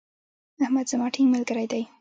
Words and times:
احمد 0.63 0.85
زما 0.91 1.07
ټينګ 1.13 1.27
ملګری 1.35 1.65
دی. 1.71 1.81